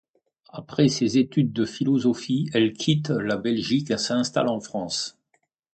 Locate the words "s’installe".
3.99-4.47